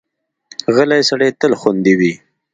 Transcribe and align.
غلی 0.75 1.01
سړی 1.09 1.29
تل 1.39 1.53
خوندي 1.59 1.93
وي. 1.99 2.13